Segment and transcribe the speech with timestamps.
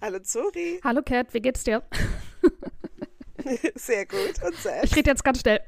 [0.00, 0.80] Hallo Zori.
[0.84, 1.82] Hallo Kat, wie geht's dir?
[3.74, 4.42] Sehr gut.
[4.44, 4.84] Und selbst?
[4.84, 5.60] Ich rede jetzt ganz schnell,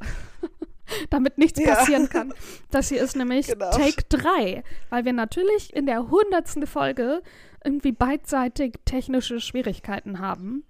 [1.11, 1.74] damit nichts Ja.
[1.74, 2.34] passieren kann.
[2.71, 3.70] Das hier ist nämlich Genau.
[3.70, 7.23] Take 3, weil wir natürlich in der hundertsten Folge
[7.64, 10.64] irgendwie beidseitig technische Schwierigkeiten haben.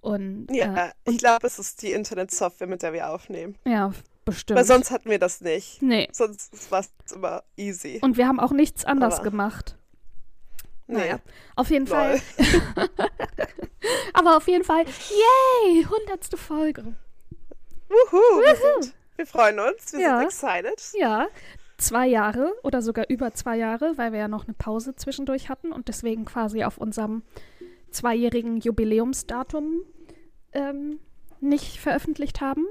[0.00, 3.56] Und Ja, äh, ich glaube, es ist die Internetsoftware, mit der wir aufnehmen.
[3.66, 3.92] ja,
[4.30, 4.58] bestimmt.
[4.58, 5.82] Weil sonst hatten wir das nicht.
[5.82, 6.08] nee.
[6.12, 7.98] Sonst war es immer easy.
[8.02, 9.76] Und wir haben auch nichts anders Aber- gemacht.
[10.86, 10.98] Nee.
[10.98, 11.18] Naja,
[11.56, 11.96] auf jeden Lol.
[11.96, 12.20] Fall.
[14.14, 16.94] Aber auf jeden Fall, yay, hundertste Folge.
[17.88, 20.18] Wuhu, wir, sind, wir freuen uns, wir Ja.
[20.18, 20.92] sind excited.
[20.98, 21.28] Ja,
[21.78, 25.72] zwei Jahre oder sogar über zwei Jahre, weil wir ja noch eine Pause zwischendurch hatten
[25.72, 27.22] und deswegen quasi auf unserem
[27.90, 29.82] zweijährigen Jubiläumsdatum
[30.52, 30.98] ähm,
[31.40, 32.66] nicht veröffentlicht haben.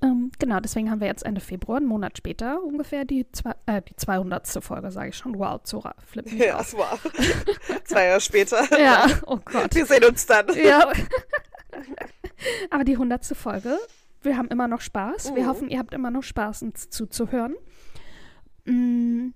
[0.00, 3.82] Ähm, genau, deswegen haben wir jetzt Ende Februar, einen Monat später ungefähr, die, zwei, äh,
[3.82, 4.46] die 200.
[4.62, 5.36] Folge, sage ich schon.
[5.38, 6.72] Wow, Zora, flipp mich Ja, aus.
[6.74, 7.00] wow.
[7.84, 8.62] Zwei Jahre später.
[8.80, 9.74] Ja, oh Gott.
[9.74, 10.46] Wir sehen uns dann.
[10.54, 10.88] Ja.
[12.70, 13.76] Aber die hundertste Folge,
[14.22, 15.34] wir haben immer noch Spaß.
[15.34, 15.46] Wir Mhm.
[15.48, 17.56] hoffen, ihr habt immer noch Spaß, uns zuzuhören.
[18.66, 19.28] Mm.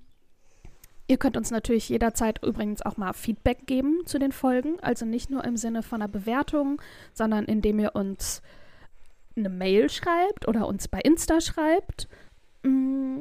[1.09, 4.79] Ihr könnt uns natürlich jederzeit übrigens auch mal Feedback geben zu den Folgen.
[4.81, 6.81] Also nicht nur im Sinne von einer Bewertung,
[7.13, 8.41] sondern indem ihr uns
[9.37, 12.09] eine Mail schreibt oder uns bei Insta schreibt.
[12.63, 13.21] Mm,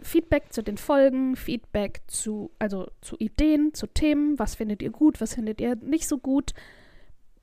[0.00, 4.38] Feedback zu den Folgen, Feedback zu, also zu Ideen, zu Themen.
[4.38, 6.52] Was findet ihr gut, was findet ihr nicht so gut?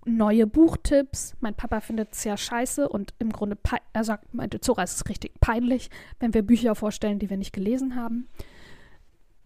[0.08, 1.36] neue Buchtipps.
[1.42, 3.58] Mein Papa findet es ja scheiße und im Grunde,
[3.92, 5.90] er sagt, meinte Zora, es ist richtig peinlich,
[6.22, 8.30] wenn wir Bücher vorstellen, die wir nicht gelesen haben.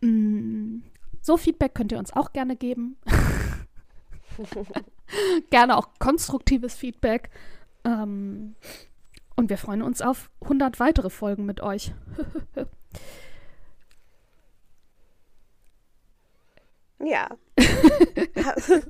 [0.01, 0.83] Mm,
[1.21, 2.97] So Feedback könnt ihr uns auch gerne geben.
[5.49, 7.29] gerne auch konstruktives Feedback.
[7.83, 8.55] Ähm,
[9.35, 11.93] und wir freuen uns auf 100 weitere Folgen mit euch.
[17.03, 17.29] Ja.
[17.57, 18.81] ich dachte,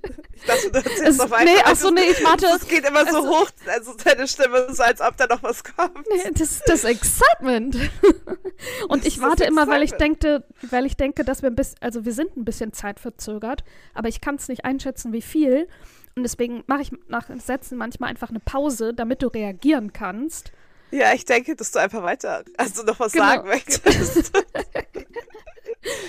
[0.70, 1.46] du erzählst Es, noch weiter.
[1.46, 2.46] nee, ach so, nee, ich warte.
[2.48, 5.64] Es geht immer so Also- hoch, also deine Stimme, so als ob da noch was
[5.64, 6.06] kommt.
[6.10, 7.76] Nee, Das ist das Excitement.
[8.90, 11.78] Und Das ich warte immer, weil ich denke, weil ich denke, dass wir ein bisschen,
[11.80, 13.64] also wir sind ein bisschen zeitverzögert,
[13.94, 15.68] aber ich kann es nicht einschätzen, wie viel.
[16.16, 20.52] Und deswegen mache ich nach Sätzen manchmal einfach eine Pause, damit du reagieren kannst.
[20.92, 23.26] Ja, ich denke, dass du einfach weiter, also noch was Genau.
[23.26, 24.32] sagen möchtest.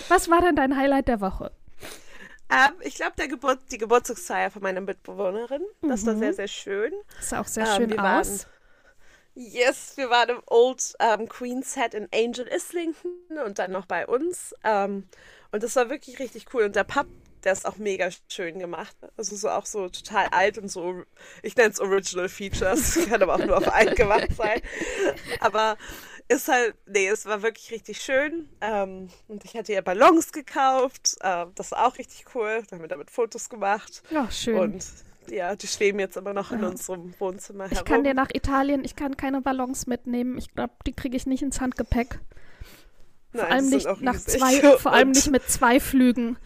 [0.08, 1.50] Was war denn dein Highlight der Woche?
[2.50, 6.18] ähm, ich glaube, der Geburt, die Geburtstagsfeier von meiner Mitbewohnerin, das war Mhm.
[6.18, 6.92] sehr, sehr schön.
[7.20, 8.04] Sah auch sehr Ähm, schön aus.
[8.04, 8.41] Waren,
[9.34, 13.12] yes, wir waren im Old ähm, Queen Set in Angel Islington
[13.46, 14.54] und dann noch bei uns.
[14.64, 15.08] Ähm,
[15.52, 16.64] und das war wirklich richtig cool.
[16.64, 17.06] Und der Pub,
[17.44, 18.97] der ist auch mega schön gemacht.
[19.16, 21.03] Also so auch so total alt und so,
[21.42, 22.98] ich nenne es Original Features.
[23.08, 24.60] Kann aber auch nur auf alt gemacht sein.
[25.41, 25.76] Aber
[26.28, 28.48] ist halt, nee, es war wirklich richtig schön.
[28.60, 31.16] Ähm, und ich hatte ja Ballons gekauft.
[31.22, 32.62] Ähm, das war auch richtig cool.
[32.69, 34.03] Da haben wir damit Fotos gemacht.
[34.10, 34.56] Ja, schön.
[34.56, 34.84] Und
[35.28, 36.69] ja, die schweben jetzt immer noch in Ja.
[36.69, 37.84] unserem Wohnzimmer ich herum.
[37.84, 40.36] kann dir nach Italien, ich kann keine Ballons mitnehmen.
[40.38, 42.19] Ich glaube, die kriege ich nicht ins Handgepäck.
[43.32, 46.38] Vor Nein, allem nicht nach zwei, vor allem nicht mit zwei Flügen.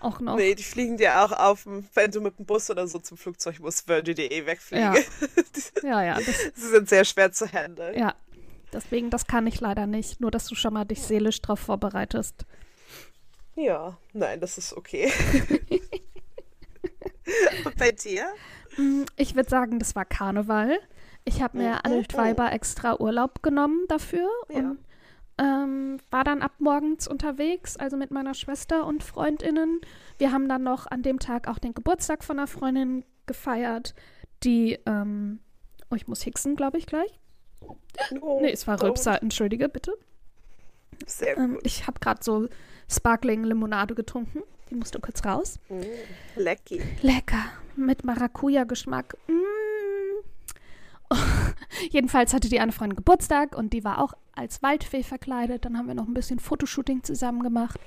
[0.00, 0.36] Auch noch.
[0.36, 3.60] Nee, die fliegen dir auch auf, wenn du mit dem Bus oder so zum Flugzeug
[3.60, 4.94] musst, dir eh wegfliegen.
[4.94, 5.00] Ja.
[5.82, 7.98] Ja, ja, Sie sind sehr schwer zu handeln.
[7.98, 8.14] ja.
[8.72, 10.20] Deswegen, das kann ich leider nicht.
[10.20, 12.46] Nur, dass du schon mal dich seelisch drauf vorbereitest.
[13.56, 15.10] Ja, nein, das ist okay.
[17.64, 18.26] Und bei dir?
[18.76, 20.78] Mm, Ich würde sagen, das war Karneval.
[21.24, 21.92] Ich habe mir Mhm.
[21.92, 24.58] Altweiber extra Urlaub genommen dafür Ja.
[24.60, 24.78] und
[25.40, 29.80] ähm, war dann ab morgens unterwegs, also mit meiner Schwester und Freundinnen.
[30.18, 33.94] Wir haben dann noch an dem Tag auch den Geburtstag von einer Freundin gefeiert,
[34.42, 35.40] die, ähm,
[35.90, 37.18] oh, ich muss hixen, glaube ich, gleich.
[38.20, 39.92] Oh, Nee, es war oh, Rülpser, entschuldige bitte.
[41.06, 41.62] Sehr Ähm, gut.
[41.64, 42.48] ich habe gerade so
[42.88, 44.42] Sparkling Limonade getrunken.
[44.68, 45.58] Die musste kurz raus.
[45.68, 45.80] Mm,
[46.36, 46.80] lecky.
[47.02, 47.44] Lecker.
[47.76, 49.16] Mit Maracuja-Geschmack.
[49.26, 49.32] Mm.
[51.90, 55.64] Jedenfalls hatte die eine Freundin Geburtstag und die war auch als Waldfee verkleidet.
[55.64, 57.80] Dann haben wir noch ein bisschen Fotoshooting zusammen gemacht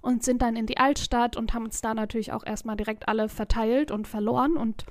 [0.00, 3.28] und sind dann in die Altstadt und haben uns da natürlich auch erstmal direkt alle
[3.28, 4.56] verteilt und verloren.
[4.56, 4.84] Und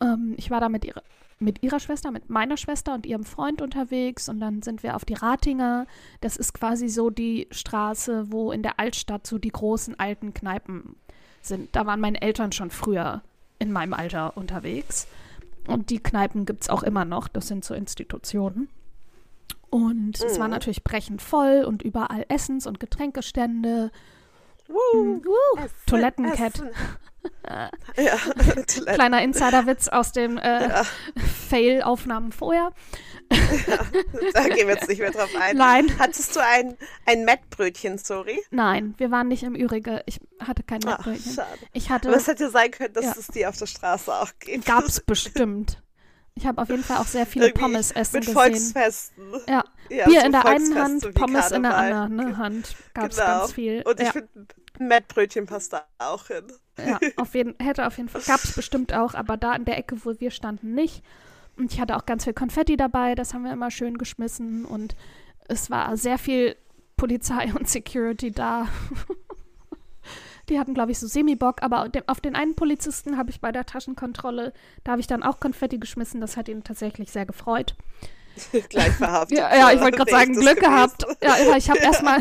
[0.00, 1.02] ähm, ich war da mit ihrer,
[1.38, 4.28] mit ihrer Schwester, mit meiner Schwester und ihrem Freund unterwegs.
[4.28, 5.86] Und dann sind wir auf die Ratinger.
[6.20, 10.96] Das ist quasi so die Straße, wo in der Altstadt so die großen alten Kneipen
[11.42, 11.74] sind.
[11.76, 13.22] Da waren meine Eltern schon früher
[13.58, 15.06] in meinem Alter unterwegs.
[15.66, 17.28] Und die Kneipen gibt es auch immer noch.
[17.28, 18.68] Das sind so Institutionen.
[19.70, 20.52] Und es war Mhm.
[20.54, 23.90] natürlich brechend voll und überall Essens- und Getränkestände.
[24.68, 25.20] Woo.
[25.26, 26.54] Uh, Essen, Toilettencat.
[26.54, 26.68] Essen.
[27.48, 28.16] Ja.
[28.94, 30.84] Kleiner Insiderwitz aus den äh, Ja,
[31.48, 32.72] Fail-Aufnahmen vorher.
[34.34, 35.56] da gehen wir jetzt nicht mehr drauf ein.
[35.56, 35.98] Nein.
[35.98, 36.76] Hattest du ein,
[37.06, 38.40] ein Mettbrötchen, sorry?
[38.50, 40.02] Nein, wir waren nicht im Ürige.
[40.06, 41.32] Ich hatte kein Ach, Mettbrötchen.
[41.34, 41.48] schade.
[41.72, 43.14] Ich Aber es hätte sein können, dass Ja.
[43.18, 44.66] es die auf der Straße auch gibt.
[44.66, 45.80] gab's bestimmt.
[46.36, 48.34] Ich habe auf jeden Fall auch sehr viele Irgendwie Pommes essen Mit gesehen.
[48.40, 49.24] Volksfesten.
[49.48, 52.74] Ja, Ja, Bier in der einen Hand, Pommes in der anderen ne, Hand.
[52.92, 53.38] Gab's Genau.
[53.40, 53.82] ganz viel.
[53.82, 54.28] Und ich ja, finde,
[54.78, 56.44] Mettbrötchen passt da auch hin.
[56.78, 60.04] ja, auf jeden, hätte auf jeden Fall, gab's bestimmt auch, aber da in der Ecke,
[60.04, 61.02] wo wir standen, nicht.
[61.56, 64.96] Und ich hatte auch ganz viel Konfetti dabei, das haben wir immer schön geschmissen und
[65.46, 66.56] es war sehr viel
[66.96, 68.68] Polizei und Security da.
[70.48, 73.64] Die hatten, glaube ich, so Semi-Bock, aber auf den einen Polizisten habe ich bei der
[73.64, 77.74] Taschenkontrolle, da habe ich dann auch Konfetti geschmissen, das hat ihn tatsächlich sehr gefreut.
[78.68, 79.38] Gleich verhaftet.
[79.38, 81.04] Ja, ja ich wollte gerade sagen, Glück gehabt.
[81.22, 82.18] Ja, ja ich habe erstmal,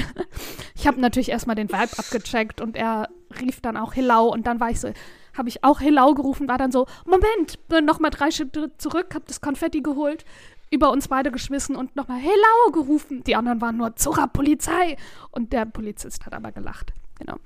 [0.75, 3.10] ich habe natürlich erstmal den Vibe abgecheckt und er
[3.42, 4.92] rief dann auch Hillau und dann war ich so,
[5.36, 9.42] habe ich auch Hillau gerufen, war dann so, Moment, nochmal drei Schritte zurück, habe das
[9.42, 10.25] Konfetti geholt,
[10.69, 13.24] über uns beide geschmissen und nochmal Hillau gerufen.
[13.24, 14.98] Die anderen waren nur Zura Polizei
[15.31, 16.94] und der Polizist hat aber gelacht.
[17.19, 17.38] Genau.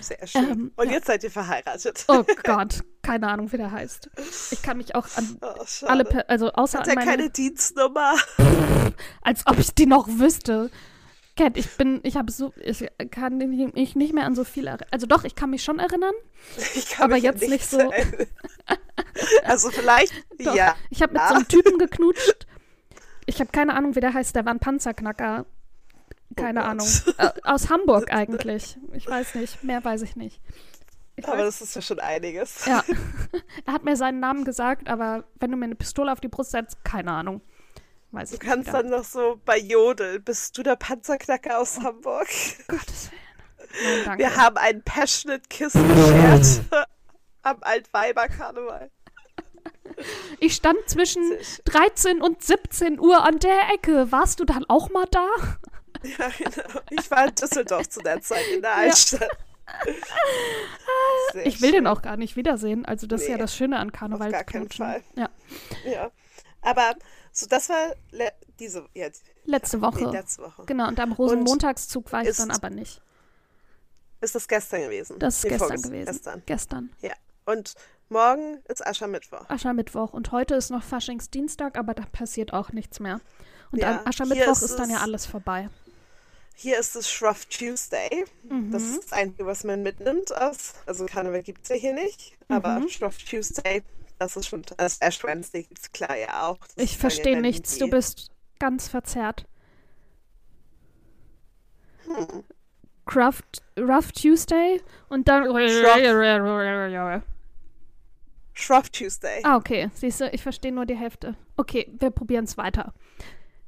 [0.00, 0.50] Sehr schön.
[0.50, 0.92] Ähm, Und ja.
[0.94, 2.04] jetzt seid ihr verheiratet.
[2.08, 4.08] Oh Gott, keine Ahnung, wie der heißt.
[4.50, 8.14] Ich kann mich auch an Oh, alle, Per- also außer Hat an meine keine Dienstnummer?
[9.22, 10.70] als ob ich die noch wüsste.
[11.36, 14.88] Cat, ich bin, ich habe so, ich kann mich nicht mehr an so viel erinnern.
[14.90, 16.14] Also doch, ich kann mich schon erinnern.
[16.74, 17.92] Ich kann Aber jetzt nicht nichts so.
[19.44, 20.54] Also vielleicht, Doch.
[20.54, 20.74] ja.
[20.90, 22.46] Ich habe mit so einem Typen geknutscht.
[23.26, 24.34] Ich habe keine Ahnung, wie der heißt.
[24.36, 25.46] Der war ein Panzerknacker.
[26.40, 26.70] Keine Oh Gott.
[26.70, 26.88] Ahnung.
[27.18, 28.76] Äh, aus Hamburg eigentlich.
[28.92, 29.62] Ich weiß nicht.
[29.64, 30.40] Mehr weiß ich nicht.
[31.16, 32.64] Ich Aber weiß, das ist ja schon einiges.
[32.66, 32.82] ja.
[33.66, 36.52] er hat mir seinen Namen gesagt, aber wenn du mir eine Pistole auf die Brust
[36.52, 37.40] setzt, keine Ahnung.
[38.12, 38.74] Weiß Du kannst nicht.
[38.74, 42.28] dann noch so bei Jodel, bist du der Panzerknacker aus Hamburg?
[42.68, 44.04] Gottes Willen.
[44.06, 44.18] Nein.
[44.18, 46.62] Wir haben einen Passionate Kiss geschert
[47.42, 48.90] am Altweiber-Karneval.
[50.38, 51.64] Ich stand zwischen Sehr schön.
[51.64, 54.10] 13 und 17 Uhr an der Ecke.
[54.12, 55.26] Warst du dann auch mal da?
[56.02, 56.80] Ja, genau.
[56.90, 59.28] Ich war in Düsseldorf zu der Zeit in der Altstadt.
[61.32, 61.84] Sehr Ich will schön.
[61.84, 62.84] den auch gar nicht wiedersehen.
[62.84, 64.30] Also das ist ja Nee, das Schöne an Karneval.
[64.32, 65.02] gar keinen Fall.
[65.16, 65.28] Ja.
[65.84, 66.10] Ja.
[66.62, 66.94] Aber
[67.32, 67.94] so, das war
[68.58, 69.08] diese, ja,
[69.44, 70.04] Letzte Woche.
[70.04, 70.64] nee, letzte Woche.
[70.66, 73.00] Genau, und am Rosenmontagszug war ich ist- dann aber nicht.
[74.20, 75.18] Ist das gestern gewesen?
[75.20, 76.06] Das ist Nee, gestern gewesen.
[76.12, 76.42] Gestern.
[76.46, 76.90] Gestern.
[77.02, 77.12] Ja.
[77.44, 77.74] Und
[78.08, 79.48] morgen ist Aschermittwoch.
[79.48, 80.12] Aschermittwoch.
[80.12, 83.20] Und heute ist noch Faschingsdienstag, aber da passiert auch nichts mehr.
[83.70, 85.68] Und Ja, hier Aschermittwoch ist ist, dann ja es- alles vorbei.
[86.60, 88.24] Hier ist es Shroff Tuesday.
[88.48, 88.72] Mhm.
[88.72, 90.74] Das ist das Einzige, was man mitnimmt aus.
[90.86, 92.36] Also Karneval gibt es ja hier nicht.
[92.48, 92.88] Aber Mhm.
[92.88, 93.84] Shroff Tuesday,
[94.18, 94.62] das ist schon.
[94.76, 96.58] Also Ash Wednesday gibt es klar ja auch.
[96.74, 97.74] Das Ich verstehe nichts.
[97.74, 99.46] die- Du bist ganz verzerrt.
[102.06, 102.42] Hm.
[103.14, 103.40] Rough,
[103.78, 105.44] Rough Tuesday und dann.
[108.52, 109.40] Shroff Tuesday.
[109.44, 109.90] Ah, okay.
[109.94, 111.36] Siehst du, ich verstehe nur die Hälfte.
[111.56, 112.92] Okay, wir probieren es weiter.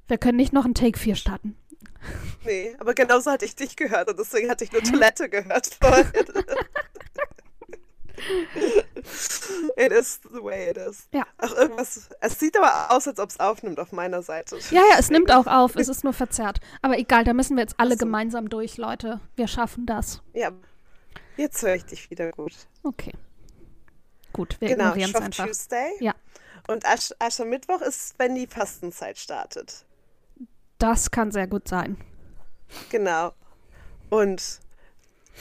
[0.09, 1.57] Wir können nicht noch ein Take 4 starten.
[2.44, 6.25] Nee, aber genauso hatte ich dich gehört und deswegen hatte ich nur Toilette gehört vorhin.
[9.76, 11.08] it is the way it is.
[11.12, 11.25] Ja.
[11.38, 12.08] Ach, irgendwas.
[12.20, 14.58] Es sieht aber aus, als ob es aufnimmt auf meiner Seite.
[14.70, 15.76] Ja, ja, es nimmt auch auf.
[15.76, 16.61] Es ist nur verzerrt.
[16.82, 18.06] Aber egal, da müssen wir jetzt alle Ach so.
[18.06, 19.20] gemeinsam durch, Leute.
[19.37, 20.23] Wir schaffen das.
[20.32, 20.50] Ja.
[21.37, 22.53] Jetzt höre ich dich wieder gut.
[22.82, 23.12] Okay.
[24.32, 25.46] Gut, wir Genau, ignorieren es einfach.
[25.46, 25.93] Tuesday.
[26.00, 26.14] Ja.
[26.69, 29.85] Und Asch Aschermittwoch ist, wenn die Fastenzeit startet.
[30.81, 31.97] Das kann sehr gut sein.
[32.91, 33.32] Genau.
[34.08, 34.60] Und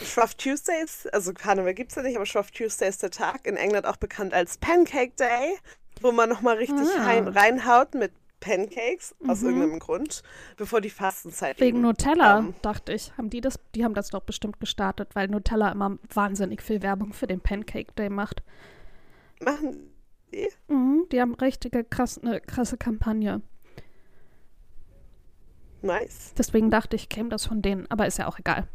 [0.04, 3.48] Shroff Tuesday ist, also Karneval gibt es ja nicht, aber Shroff Tuesday ist der Tag,
[3.48, 5.58] in England auch bekannt als Pancake Day,
[6.02, 7.04] wo man nochmal richtig Ah.
[7.06, 9.48] rein, reinhaut mit Pancakes, aus Mhm.
[9.50, 10.24] irgendeinem Grund,
[10.56, 13.12] bevor die Fastenzeit Wegen eben, Nutella, ähm, dachte ich.
[13.18, 13.60] Haben die das?
[13.76, 17.92] Die haben das doch bestimmt gestartet, weil Nutella immer wahnsinnig viel Werbung für den Pancake
[17.98, 18.42] Day macht.
[19.42, 19.90] machen
[20.34, 20.48] die?
[20.68, 23.42] Mhm, die haben richtige krass, eine krasse Kampagne.
[25.82, 26.34] Nice.
[26.38, 27.90] Deswegen dachte ich, käme das von denen.
[27.90, 28.68] Aber ist ja auch egal.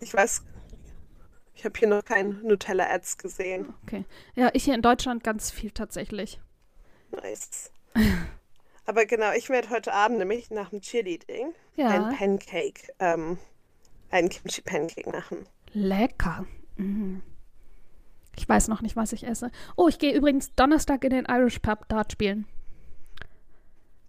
[0.00, 0.42] Ich weiß,
[1.54, 3.72] ich habe hier noch kein Nutella-Ads gesehen.
[3.84, 4.04] Okay.
[4.34, 6.40] Ja, ich hier in Deutschland ganz viel tatsächlich.
[7.10, 7.70] Nice.
[8.86, 11.88] Aber genau, ich werde heute Abend nämlich nach dem Cheerleading Ja.
[11.88, 13.38] ein Pancake, ähm,
[14.10, 15.46] einen Kimchi-Pancake machen.
[15.72, 16.46] Lecker.
[16.76, 17.22] Mhm.
[18.36, 19.50] Ich weiß noch nicht, was ich esse.
[19.76, 22.46] Oh, ich gehe übrigens Donnerstag in den Irish Pub Dart spielen.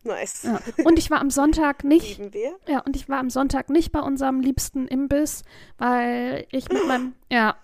[0.03, 0.43] Nice.
[0.43, 0.59] Ja.
[0.83, 2.17] Und ich war am Sonntag nicht.
[2.17, 2.55] Lieben wir.
[2.67, 5.43] Ja, und ich war am Sonntag nicht bei unserem liebsten Imbiss,
[5.77, 7.55] weil ich mit meinem, ja,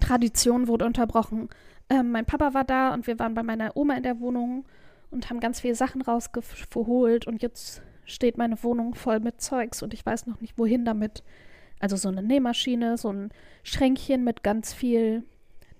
[0.00, 1.48] Tradition wurde unterbrochen.
[1.88, 4.64] Ähm, mein Papa war da und wir waren bei meiner Oma in der Wohnung
[5.10, 9.94] und haben ganz viele Sachen rausgeholt und jetzt steht meine Wohnung voll mit Zeugs und
[9.94, 11.22] ich weiß noch nicht, wohin damit.
[11.80, 13.30] Also so eine Nähmaschine, so ein
[13.62, 15.24] Schränkchen mit ganz viel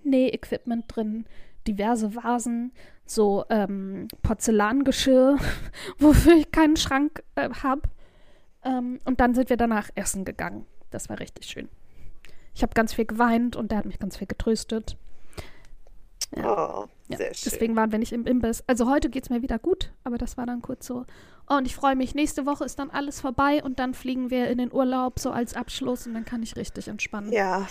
[0.03, 1.25] Nähequipment drin,
[1.67, 2.71] diverse Vasen,
[3.05, 5.37] so ähm, Porzellangeschirr,
[5.99, 7.81] wofür ich keinen Schrank äh, habe.
[8.63, 10.65] Ähm, und dann sind wir danach essen gegangen.
[10.91, 11.67] Das war richtig schön.
[12.53, 14.97] Ich habe ganz viel geweint und der hat mich ganz viel getröstet.
[16.35, 16.81] Ja.
[16.83, 17.51] Oh, Ja, sehr schön.
[17.51, 18.63] deswegen waren wir nicht im Imbiss.
[18.67, 21.05] Also heute geht es mir wieder gut, aber das war dann kurz so.
[21.49, 24.49] Oh, und ich freue mich, nächste Woche ist dann alles vorbei und dann fliegen wir
[24.49, 27.31] in den Urlaub so als Abschluss und dann kann ich richtig entspannen.
[27.33, 27.67] Ja,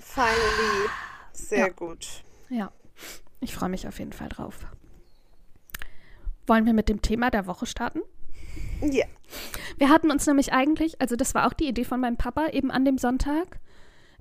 [0.00, 0.88] finally.
[1.32, 1.68] Sehr Ja.
[1.68, 2.06] gut.
[2.48, 2.70] Ja,
[3.40, 4.66] ich freue mich auf jeden Fall drauf.
[6.46, 8.00] Wollen wir mit dem Thema der Woche starten?
[8.82, 9.06] Ja.
[9.78, 12.70] Wir hatten uns nämlich eigentlich, also das war auch die Idee von meinem Papa, eben
[12.70, 13.60] an dem Sonntag.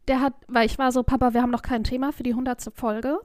[0.07, 2.71] Der hat, weil ich war so, Papa, wir haben noch kein Thema für die 100.
[2.75, 3.19] Folge.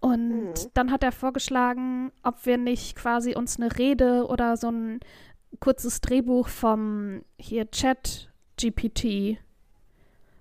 [0.00, 0.54] Und Mhm.
[0.74, 5.00] dann hat er vorgeschlagen, ob wir nicht quasi uns eine Rede oder so ein
[5.60, 8.30] kurzes Drehbuch vom hier Chat
[8.60, 9.38] GPT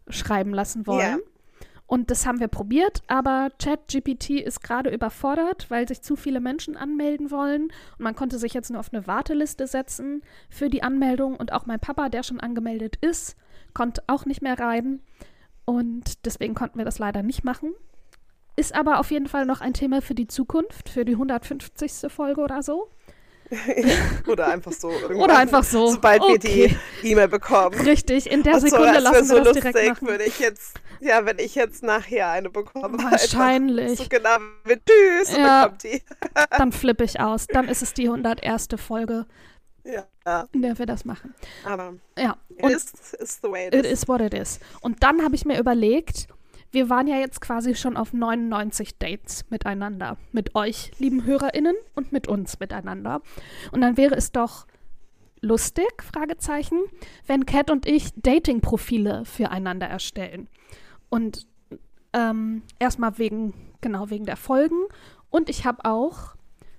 [0.10, 1.00] schreiben lassen wollen.
[1.00, 1.18] Ja.
[1.88, 6.76] Und das haben wir probiert, aber ChatGPT ist gerade überfordert, weil sich zu viele Menschen
[6.76, 7.64] anmelden wollen.
[7.64, 11.38] Und man konnte sich jetzt nur auf eine Warteliste setzen für die Anmeldung.
[11.38, 13.38] Und auch mein Papa, der schon angemeldet ist,
[13.74, 15.00] konnte auch nicht mehr rein.
[15.64, 17.74] Und deswegen konnten wir das leider nicht machen.
[18.58, 22.12] Ist aber auf jeden Fall noch ein Thema für die Zukunft, für die 150.
[22.12, 22.90] Folge oder so.
[24.28, 24.90] Oder einfach so.
[24.90, 25.88] Oder einfach so.
[25.92, 26.78] Sobald wir Okay.
[27.02, 27.80] die E-Mail bekommen.
[27.82, 30.08] Richtig, in der so, Sekunde wär lassen so wir das lustig, direkt machen.
[30.08, 32.98] würde ich jetzt, ja, wenn ich jetzt nachher eine bekomme.
[33.02, 34.00] Wahrscheinlich.
[34.00, 35.38] So genau mit Tschüss, Ja.
[35.62, 36.02] dann kommt die.
[36.58, 37.48] Dann flippe ich aus.
[37.48, 38.68] Dann ist es die 101.
[38.78, 39.26] Folge,
[39.86, 41.34] Ja, in der wir das machen.
[41.64, 44.02] aber Ja, it und is, is the way it, It is.
[44.04, 44.60] is what it is.
[44.82, 46.28] Und dann habe ich mir überlegt,
[46.72, 50.18] wir waren ja jetzt quasi schon auf 99 Dates miteinander.
[50.32, 53.22] Mit euch, lieben HörerInnen, und mit uns miteinander.
[53.72, 54.68] Und dann wäre es doch
[55.42, 56.80] lustig, Fragezeichen,
[57.26, 60.50] wenn Cat und ich Dating-Profile füreinander erstellen.
[61.10, 61.48] Und
[62.14, 64.86] ähm, erstmal wegen, genau wegen der Folgen.
[65.30, 66.36] Und ich habe auch,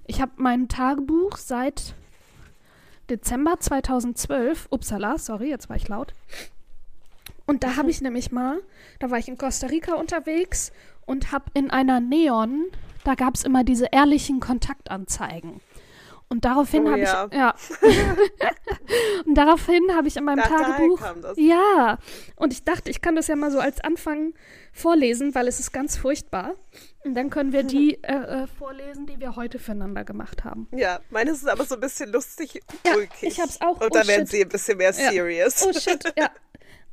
[0.06, 1.94] ich habe mein Tagebuch seit
[3.08, 6.12] Dezember 2012, upsala, sorry, jetzt war ich laut.
[7.48, 8.60] Und da habe ich nämlich mal,
[9.00, 10.70] da war ich in Costa Rica unterwegs
[11.06, 12.66] und habe in einer Neon,
[13.04, 15.60] da gab es immer diese ehrlichen Kontaktanzeigen.
[16.30, 17.26] Und daraufhin Oh habe ja.
[17.30, 17.54] ich, ja.
[19.24, 21.00] und daraufhin habe ich in meinem Da- Tagebuch,
[21.36, 21.96] ja.
[22.36, 24.34] Und ich dachte, ich kann das ja mal so als Anfang
[24.74, 26.54] vorlesen, weil es ist ganz furchtbar.
[27.02, 28.12] Und dann können wir die äh,
[28.42, 30.68] äh, vorlesen, die wir heute füreinander gemacht haben.
[30.72, 33.22] Ja, meines ist aber so ein bisschen lustig Ja, ulkig.
[33.22, 33.80] ich hab's auch.
[33.80, 34.28] Und Oh, dann werden shit.
[34.28, 35.10] sie ein bisschen mehr Ja.
[35.10, 35.66] serious.
[35.66, 36.28] Oh shit, ja.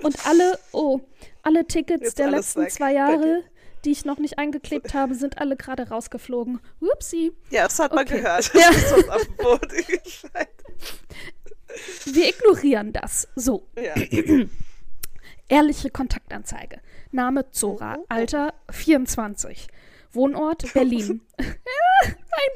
[0.04, 1.00] Und alle, oh,
[1.44, 3.44] alle Tickets Jetzt der letzten weg zwei Jahre,
[3.86, 6.60] die ich noch nicht eingeklebt habe, sind alle gerade rausgeflogen.
[6.82, 7.32] Upsi.
[7.50, 8.18] Ja, das hat man Okay.
[8.22, 8.52] gehört.
[8.54, 8.70] Ja.
[8.72, 9.84] Das ist auf dem Boden.
[12.06, 13.28] Wir ignorieren das.
[13.36, 13.94] So, Ja.
[15.50, 16.80] ehrliche Kontaktanzeige.
[17.12, 19.68] Name Zora, Alter 24.
[20.12, 21.22] Wohnort Berlin.
[21.38, 21.56] Ein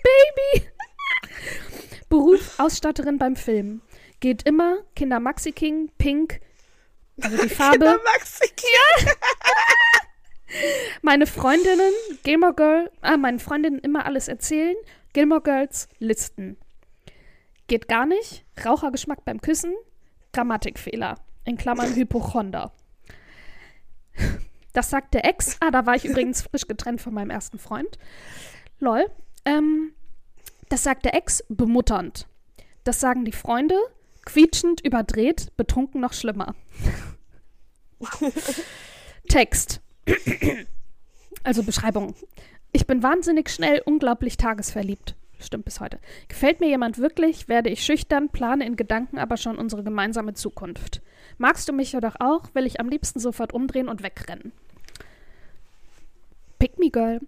[0.03, 0.67] Baby.
[2.10, 3.81] Beruf Ausstatterin beim Film.
[4.19, 6.39] Geht immer Kinder Maxi King, Pink,
[7.24, 8.00] also die Farbe.
[8.04, 9.14] Maxi King.
[11.02, 14.76] Meine Freundinnen, Gilmore Girl, ah, meinen Freundinnen immer alles erzählen.
[15.14, 16.58] Gilmore Girls Listen.
[17.68, 18.46] Geht gar nicht.
[18.66, 19.74] Rauchergeschmack beim Küssen.
[20.34, 21.16] Grammatikfehler.
[21.46, 22.72] In Klammern Hypochonder.
[24.74, 25.58] Das sagt der Ex.
[25.60, 27.98] Ah, da war ich übrigens frisch getrennt von meinem ersten Freund.
[28.80, 29.10] Lol.
[29.46, 29.94] Ähm,
[30.70, 32.28] das sagt der Ex bemutternd.
[32.84, 33.76] Das sagen die Freunde
[34.26, 36.54] quietschend, überdreht, betrunken noch schlimmer.
[39.28, 39.82] Text.
[41.44, 42.16] Also Beschreibung.
[42.72, 45.16] Ich bin wahnsinnig schnell, unglaublich tagesverliebt.
[45.40, 46.00] Stimmt bis heute.
[46.28, 51.02] Gefällt mir jemand wirklich, werde ich schüchtern, plane in Gedanken aber schon unsere gemeinsame Zukunft.
[51.38, 54.52] Magst du mich jedoch auch, will ich am liebsten sofort umdrehen und wegrennen.
[56.60, 57.22] Pick me girl.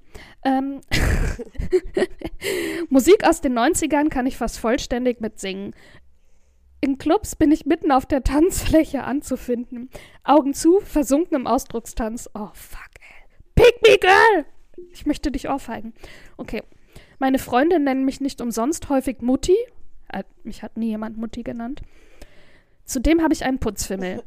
[0.43, 0.81] Ähm,
[2.89, 5.74] Musik aus den 90ern kann ich fast vollständig mitsingen.
[6.83, 9.91] In Clubs bin ich mitten auf der Tanzfläche anzufinden.
[10.23, 12.27] Augen zu, versunken im Ausdruckstanz.
[12.33, 13.38] Oh, fuck, ey.
[13.53, 14.45] Pick me, girl!
[14.91, 15.93] Ich möchte dich ohrfeigen.
[16.38, 16.63] Okay.
[17.19, 19.55] Meine Freunde nennen mich nicht umsonst häufig Mutti.
[20.09, 21.83] Äh, mich hat nie jemand Mutti genannt.
[22.83, 24.23] Zudem habe ich einen Putzfimmel.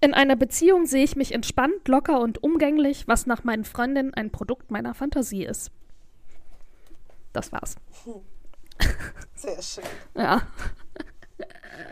[0.00, 4.30] In einer Beziehung sehe ich mich entspannt, locker und umgänglich, was nach meinen Freundinnen ein
[4.30, 5.72] Produkt meiner Fantasie ist.
[7.32, 7.76] Das war's.
[9.34, 9.84] Sehr schön.
[10.14, 10.46] Ja.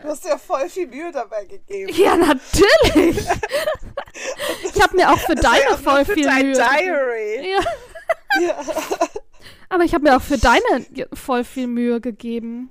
[0.01, 1.93] Du hast ja voll viel Mühe dabei gegeben.
[1.93, 3.17] Ja, natürlich.
[4.63, 6.55] ich habe mir auch für Das deine voll für viel dein Mühe.
[6.55, 7.51] Diary.
[7.51, 7.59] Ja.
[8.41, 8.59] Ja.
[9.69, 12.69] Aber ich habe mir auch für deine voll viel Mühe gegeben.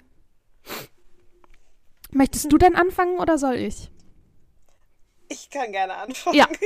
[2.11, 3.91] Möchtest du denn anfangen oder soll ich?
[5.51, 6.37] kann gerne anfangen.
[6.37, 6.47] Ja.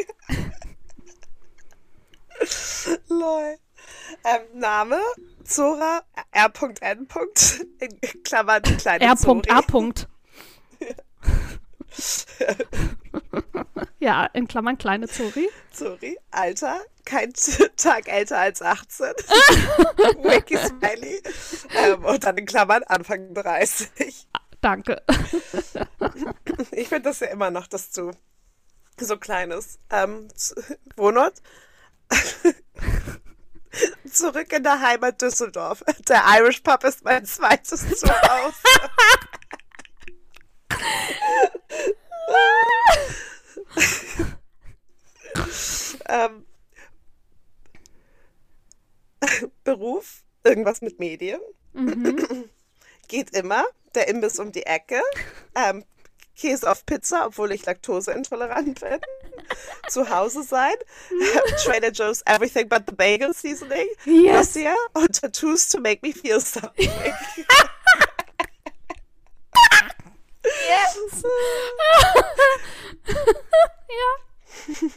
[3.08, 3.56] Lol.
[4.24, 4.98] Ähm, Name
[5.44, 6.02] Zora
[6.32, 7.06] R.N.
[7.80, 9.16] In Klammern kleine R.A.
[14.00, 15.48] Ja, in Klammern kleine Zori.
[15.72, 16.18] Zori.
[16.30, 17.34] Alter, kein
[17.76, 19.08] Tag älter als 18.
[20.22, 21.22] Wiki Smiley.
[21.76, 24.26] Ähm, und dann in Klammern Anfang 30.
[24.62, 25.02] Danke.
[26.72, 28.10] Ich finde das ja immer noch, dass du
[28.98, 29.78] so klein ist.
[29.90, 30.28] Ähm,
[30.96, 31.42] Wohnort?
[34.10, 35.84] Zurück in der Heimat Düsseldorf.
[36.08, 38.54] Der Irish Pub ist mein zweites Zuhause.
[46.08, 46.46] Ähm,
[49.64, 50.22] Beruf?
[50.42, 51.40] Irgendwas mit Medien.
[53.08, 53.64] Geht immer.
[53.94, 55.02] Der Imbiss um die Ecke.
[55.54, 55.84] Ähm,
[56.40, 58.98] Käse auf Pizza, obwohl ich laktoseintolerant bin.
[59.88, 60.74] Zu Hause sein.
[61.64, 63.88] Trader Joe's Everything But the Bagel Seasoning.
[64.06, 64.32] Yes.
[64.32, 64.76] Das hier.
[64.94, 66.90] Und Tattoos to make me feel something.
[73.88, 74.90] Yes.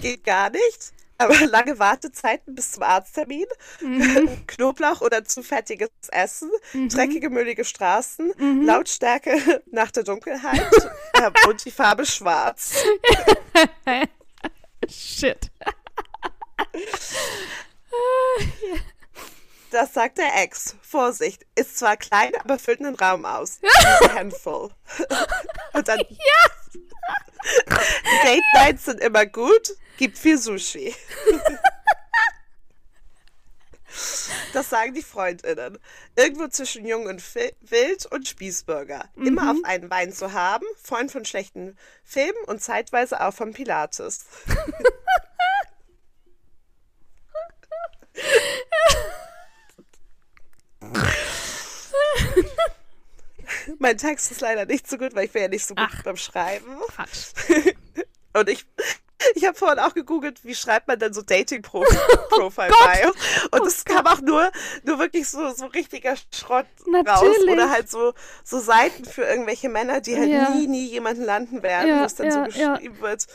[0.00, 0.92] Geht gar nicht.
[1.16, 3.46] Aber lange Wartezeiten bis zum Arzttermin,
[4.48, 10.66] Knoblauch oder zu fettiges Essen, dreckige, müllige Straßen, Lautstärke nach der Dunkelheit
[11.22, 12.74] ähm, und die Farbe schwarz.
[14.88, 15.50] Shit.
[19.74, 20.76] Das sagt der Ex.
[20.82, 23.58] Vorsicht, ist zwar klein, aber füllt einen Raum aus.
[24.14, 24.70] Handful.
[25.72, 25.98] Und dann.
[28.22, 30.94] Date Nights sind immer gut, gibt viel Sushi.
[34.52, 35.80] Das sagen die Freundinnen.
[36.14, 39.08] Irgendwo zwischen jung und fi- wild und Spießbürger.
[39.16, 44.24] Immer auf einen Wein zu haben, Freund von schlechten Filmen und zeitweise auch von Pilates.
[53.78, 56.02] Mein Text ist leider nicht so gut, weil ich bin ja nicht so gut Ach.
[56.02, 56.78] beim Schreiben.
[56.94, 57.32] Quatsch.
[58.36, 58.66] Und ich,
[59.36, 61.86] ich habe vorhin auch gegoogelt, wie schreibt man denn so Dating-Profile
[62.32, 63.12] Oh Bio.
[63.52, 64.50] Und es kam auch nur,
[64.82, 67.02] nur wirklich so, so richtiger Schrott raus.
[67.04, 67.50] Natürlich.
[67.50, 70.50] Oder halt so, so Seiten für irgendwelche Männer, die halt Ja.
[70.50, 73.26] nie, nie jemanden landen werden, Ja, wo es dann ja, so geschrieben wird.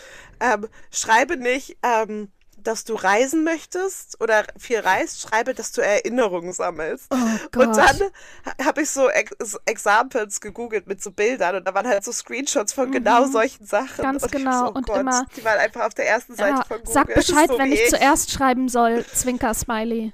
[0.42, 2.30] Ähm, schreibe nicht, ähm,
[2.64, 7.08] dass du reisen möchtest oder viel reist, schreibe, dass du Erinnerungen sammelst.
[7.12, 7.16] Oh
[7.60, 8.00] Und dann
[8.46, 9.32] ha- habe ich so Ex
[9.66, 13.98] Examples gegoogelt mit so Bildern und da waren halt so Screenshots von genau solchen Sachen.
[13.98, 14.02] Mhm.
[14.04, 14.66] Ganz und ich genau.
[14.68, 16.94] So, oh Und Gott, immer- Die waren einfach auf der ersten Seite Ja, von Google.
[16.94, 19.06] sag Bescheid, so wenn wie ich zuerst schreiben soll.
[19.06, 20.14] Zwinker Smiley.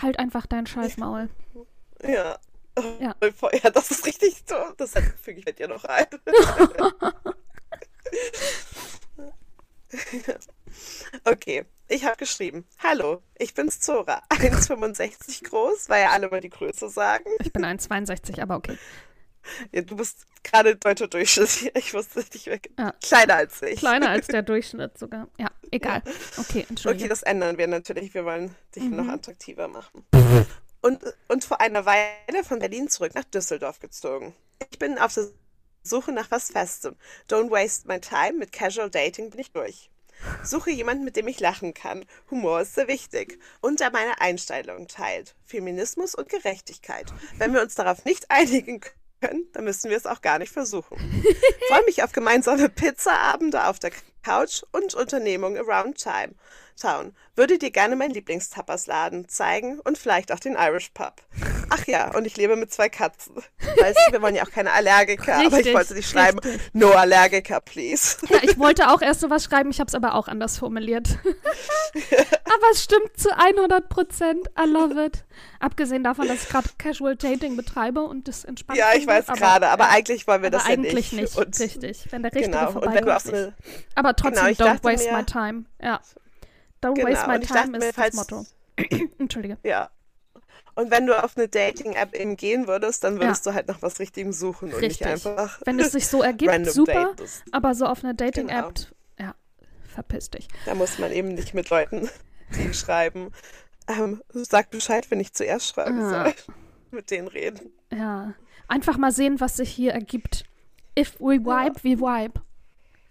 [0.00, 1.28] Halt einfach dein Scheißmaul.
[2.02, 2.36] Ja.
[3.00, 3.14] Ja.
[3.62, 4.74] ja, das ist richtig dumm.
[4.78, 6.06] Das füge ich mit dir noch ein.
[11.24, 12.66] okay, ich habe geschrieben.
[12.82, 14.22] Hallo, ich bin's Zora.
[14.30, 17.24] 1,65 groß, weil ja alle mal die Größe sagen.
[17.40, 18.78] Ich bin 1,62, aber okay.
[19.72, 21.70] Ja, du bist gerade deutscher Durchschnitt.
[21.76, 22.58] Ich wusste nicht mehr.
[22.78, 22.94] Ja.
[23.02, 23.78] Kleiner als ich.
[23.78, 25.28] Kleiner als der Durchschnitt sogar.
[25.38, 26.02] Ja, egal.
[26.04, 27.08] Okay, Okay, entschuldige.
[27.10, 28.14] das ändern wir natürlich.
[28.14, 28.96] Wir wollen dich Mhm.
[28.96, 30.06] noch attraktiver machen.
[30.80, 34.34] Und, und vor einer Weile von Berlin zurück nach Düsseldorf gezogen.
[34.70, 35.26] Ich bin auf der
[35.82, 36.96] Suche nach was Festem.
[37.28, 38.34] Don't waste my time.
[38.38, 39.90] Mit Casual Dating bin ich durch.
[40.42, 42.04] Suche jemanden, mit dem ich lachen kann.
[42.30, 43.38] Humor ist sehr wichtig.
[43.60, 45.34] Und der meine Einstellung teilt.
[45.44, 47.12] Feminismus und Gerechtigkeit.
[47.38, 48.80] Wenn wir uns darauf nicht einigen
[49.20, 50.96] können, dann müssen wir es auch gar nicht versuchen.
[51.68, 56.34] Freue mich auf gemeinsame Pizzaabende auf der Couch und Unternehmungen around time.
[56.76, 57.14] Town.
[57.36, 61.14] Würde dir gerne meinen Lieblingstapasladen zeigen und vielleicht auch den Irish Pub.
[61.70, 63.34] Ach ja, und ich lebe mit zwei Katzen.
[63.80, 66.60] Weißt du, wir wollen ja auch keine Allergiker, aber ich Richtig, wollte nicht schreiben, richtig.
[66.72, 68.16] no Allergiker, please.
[68.28, 71.08] Ja, ich wollte auch erst sowas schreiben, ich habe es aber auch anders formuliert.
[71.94, 74.48] aber es stimmt zu 100 Prozent.
[74.58, 75.24] I love it.
[75.60, 79.68] Abgesehen davon, dass ich gerade Casual Dating betreibe und das entspannt Ja, ich weiß gerade,
[79.68, 81.34] aber eigentlich wollen wir das ja eigentlich nicht.
[81.34, 81.36] nicht.
[81.36, 82.06] Und, Richtig.
[82.10, 83.22] Wenn der Richtige genau, und wenn vorbeikommt.
[83.22, 83.52] so nicht.
[83.94, 85.64] aber trotzdem, Genau, don't waste mir- my time.
[85.82, 86.00] Ja.
[86.84, 88.46] Don't genau, waste my time mir, ist falls, das Motto.
[89.18, 89.58] Entschuldige.
[89.62, 89.90] ja.
[90.76, 94.00] Und wenn du auf eine Dating-App eben gehen würdest, dann würdest du halt nach was
[94.00, 95.06] Richtigem suchen und nicht Richtig.
[95.06, 96.92] einfach Wenn es sich so ergibt, super.
[97.14, 97.44] datest.
[97.52, 98.88] Aber so auf einer Dating-App, Genau.
[99.20, 99.34] ja,
[99.84, 100.48] verpiss dich.
[100.66, 102.10] Da muss man eben nicht mit Leuten,
[102.72, 103.30] schreiben,
[103.86, 106.24] ähm, sag Bescheid, wenn ich zuerst schreiben Ah.
[106.24, 106.34] soll.
[106.90, 107.70] Mit denen reden.
[107.92, 108.34] Ja.
[108.68, 110.44] Einfach mal sehen, was sich hier ergibt.
[110.98, 112.40] If we vibe, we vibe.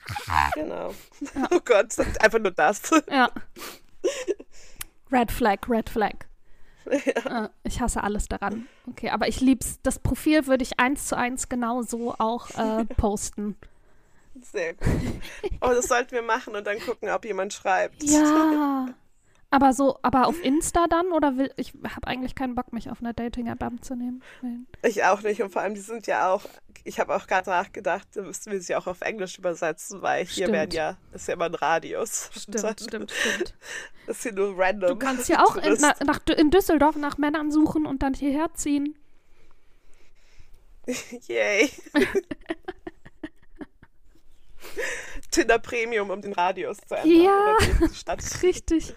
[0.53, 0.93] Genau.
[1.51, 2.81] Oh Gott, einfach nur das.
[3.09, 3.31] Ja.
[5.11, 6.15] Red Flag, Red Flag.
[6.85, 8.67] Äh, ich hasse alles daran.
[8.89, 9.79] Okay, aber ich lieb's.
[9.83, 13.55] Das Profil würde ich eins zu eins genau so auch äh, posten.
[14.41, 14.87] Sehr gut.
[15.61, 18.03] Oh, das sollten wir machen und dann gucken, ob jemand schreibt.
[18.03, 18.87] Ja.
[19.53, 23.01] Aber so, aber auf Insta dann oder will ich habe eigentlich keinen Bock, mich auf
[23.01, 24.23] einer Dating-App abzunehmen.
[24.81, 25.43] Ich auch nicht.
[25.43, 26.41] Und vor allem, die sind ja auch,
[26.83, 30.45] ich habe auch gerade nachgedacht, da müssten wir sie auch auf Englisch übersetzen, weil hier
[30.45, 30.53] Stimmt.
[30.53, 32.31] werden ja, ist ja immer ein Radius.
[32.35, 33.53] Stimmt, stimmt, stimmt.
[34.07, 34.89] Das ist hier nur random.
[34.89, 38.51] Du kannst ja auch in, na, nach, in Düsseldorf nach Männern suchen und dann hierher
[38.55, 38.95] ziehen.
[41.27, 41.69] Yay.
[45.33, 47.23] Tinder Premium, um den Radius zu ändern.
[47.23, 47.57] Ja.
[48.43, 48.93] Richtig.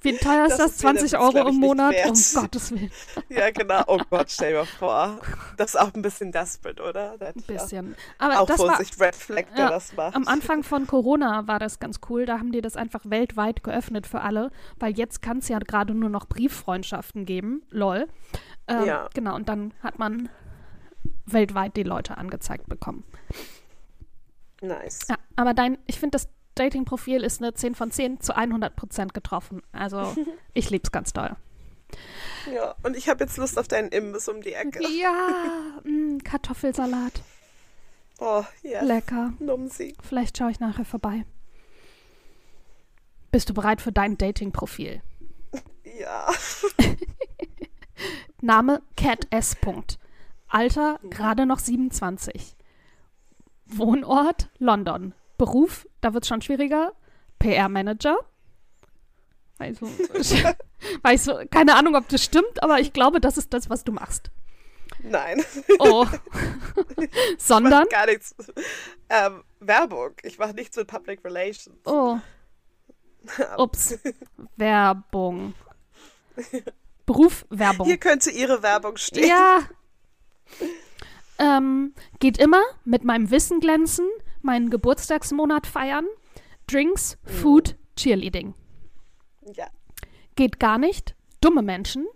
[0.00, 0.70] Wie teuer ist Das das?
[0.72, 1.94] ist mir 20 das, Euro ich, im Monat?
[2.06, 2.90] Um Gottes Willen.
[3.28, 3.84] Ja, genau.
[3.86, 5.20] Oh Gott, stell dir mal vor.
[5.56, 7.16] Das ist auch ein bisschen desperate, oder?
[7.16, 7.96] Da hätte Ein bisschen.
[8.18, 10.16] Aber Auch das war, Vorsicht, Red Flag, der Ja, das macht.
[10.16, 12.26] Am Anfang von Corona war das ganz cool.
[12.26, 15.94] Da haben die das einfach weltweit geöffnet für alle, weil jetzt kann es ja gerade
[15.94, 17.62] nur noch Brieffreundschaften geben.
[17.70, 18.08] Lol.
[18.66, 19.08] Ähm, Ja.
[19.14, 20.28] Genau, und dann hat man
[21.24, 23.04] weltweit die Leute angezeigt bekommen.
[24.62, 25.00] Nice.
[25.08, 29.14] Ja, aber dein, ich finde, das Dating-Profil ist eine 10 von 10 zu 100 Prozent
[29.14, 29.62] getroffen.
[29.72, 30.14] Also,
[30.54, 31.36] ich lieb's ganz doll.
[32.52, 34.80] Ja, und ich habe jetzt Lust auf deinen Imbiss um die Ecke.
[34.88, 37.22] Ja, mh, Kartoffelsalat.
[38.18, 38.82] Oh, ja.
[38.82, 39.32] Lecker.
[39.40, 39.96] Numsi.
[40.02, 41.24] Vielleicht schaue ich nachher vorbei.
[43.30, 45.02] Bist du bereit für dein Dating-Profil?
[45.98, 46.30] Ja.
[48.40, 49.56] Name Cat S.
[50.48, 52.56] Alter gerade noch 27.
[53.78, 55.14] Wohnort London.
[55.38, 56.92] Beruf, da wird es schon schwieriger.
[57.38, 58.16] PR-Manager.
[59.58, 59.86] Also,
[61.02, 63.92] weißt du, keine Ahnung, ob das stimmt, aber ich glaube, das ist das, was du
[63.92, 64.30] machst.
[65.02, 65.42] Nein.
[65.78, 66.06] Oh.
[67.38, 68.34] Sondern, Ich gar nichts.
[69.08, 70.12] Ähm, Werbung.
[70.22, 71.76] Ich mache nichts mit Public Relations.
[71.84, 72.18] oh.
[73.56, 73.98] Ups.
[74.56, 75.54] Werbung.
[77.06, 77.86] Beruf, Werbung.
[77.86, 79.28] Hier könnte Ihre Werbung stehen.
[79.28, 79.60] Ja.
[81.38, 84.06] Ähm, geht immer mit meinem Wissen glänzen,
[84.42, 86.06] meinen Geburtstagsmonat feiern,
[86.66, 88.54] Drinks, Food, Cheerleading.
[89.54, 89.66] Ja.
[90.36, 91.14] Geht gar nicht.
[91.40, 92.06] Dumme Menschen.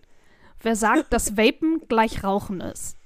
[0.60, 2.96] Wer sagt, dass Vapen gleich Rauchen ist?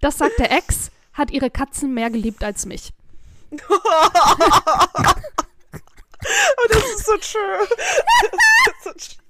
[0.00, 2.92] das sagt der Ex, hat ihre Katzen mehr geliebt als mich.
[6.58, 7.68] Oh, das ist so true.
[8.66, 9.25] Das ist so true.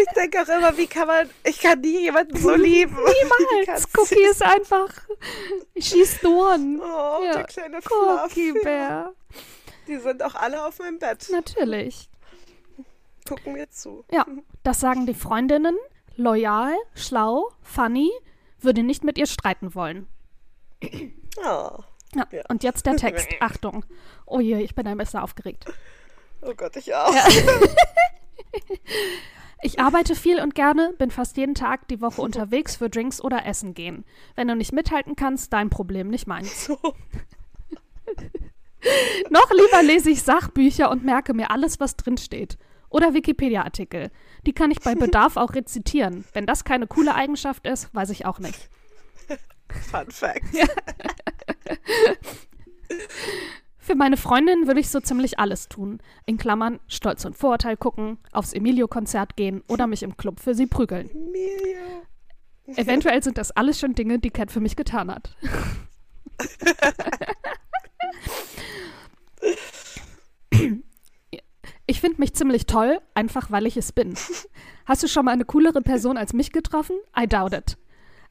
[0.00, 2.96] Ich denke auch immer, wie kann man, ich kann nie jemanden so lieben.
[3.64, 3.86] Niemals.
[3.96, 4.88] Cookie ist einfach.
[5.78, 6.80] She's the one.
[6.82, 7.32] Oh, Ja.
[7.34, 8.24] der kleine Fluff.
[8.24, 9.12] Cookie Bär.
[9.86, 11.28] Die sind auch alle auf meinem Bett.
[11.30, 12.08] Natürlich.
[13.28, 14.04] Gucken mir zu.
[14.10, 14.26] Ja,
[14.62, 15.76] das sagen die Freundinnen.
[16.16, 18.10] Loyal, schlau, funny,
[18.60, 20.06] würde nicht mit ihr streiten wollen.
[20.82, 21.78] Oh,
[22.14, 22.42] Ja, Ja.
[22.48, 23.28] und jetzt der Text.
[23.40, 23.84] Achtung.
[24.26, 25.64] Oh je, ich bin ein bisschen aufgeregt.
[26.42, 27.12] oh Gott, ich auch.
[29.62, 33.46] Ich arbeite viel und gerne, bin fast jeden Tag die Woche unterwegs für Drinks oder
[33.46, 34.04] Essen gehen.
[34.34, 36.66] Wenn du nicht mithalten kannst, dein Problem, nicht meins.
[36.66, 36.78] So.
[39.30, 42.58] Noch lieber lese ich Sachbücher und merke mir alles, was drinsteht.
[42.90, 44.10] Oder Wikipedia-Artikel.
[44.46, 46.26] Die kann ich bei Bedarf auch rezitieren.
[46.34, 48.68] Wenn das keine coole Eigenschaft ist, weiß ich auch nicht.
[49.90, 50.44] Fun Fact.
[53.84, 55.98] Für meine Freundin würde ich so ziemlich alles tun.
[56.24, 60.66] In Klammern Stolz und Vorurteil gucken, aufs Emilio-Konzert gehen oder mich im Club für sie
[60.66, 61.10] prügeln.
[61.10, 62.02] Emilio.
[62.64, 65.36] Eventuell sind das alles schon Dinge, die Cat für mich getan hat.
[71.86, 74.14] Ich finde mich ziemlich toll, einfach weil ich es bin.
[74.86, 76.96] Hast du schon mal eine coolere Person als mich getroffen?
[77.18, 77.76] I doubt it.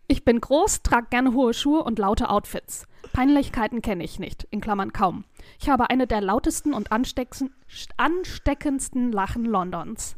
[0.07, 2.87] Ich bin groß, trage gerne hohe Schuhe und laute Outfits.
[3.13, 5.23] Peinlichkeiten kenne ich nicht, in Klammern kaum.
[5.59, 10.15] Ich habe eine der lautesten und ansteckendsten, Lachen Londons.